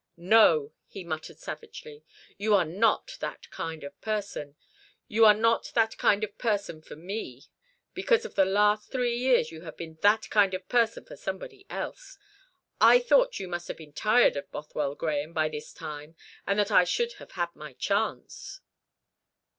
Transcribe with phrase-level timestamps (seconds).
[0.17, 2.03] "No," he muttered savagely.
[2.35, 4.55] "You are not that kind of person.
[5.07, 7.43] You are not that kind of person for me,
[7.93, 11.67] because for the last three years you have been that kind of person for somebody
[11.69, 12.17] else.
[12.79, 16.15] I thought you must have been tired of Bothwell Grahame by this time,
[16.47, 18.59] and that I should have had my chance."